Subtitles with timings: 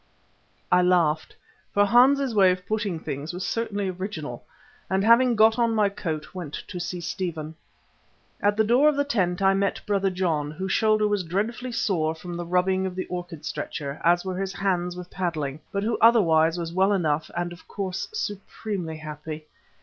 [0.71, 1.35] I laughed,
[1.75, 4.43] for Hans's way of putting things was certainly original,
[4.89, 7.53] and having got on my coat, went to see Stephen.
[8.41, 12.15] At the door of the tent I met Brother John, whose shoulder was dreadfully sore
[12.15, 15.99] from the rubbing of the orchid stretcher, as were his hands with paddling, but who
[16.01, 19.45] otherwise was well enough and of course supremely happy.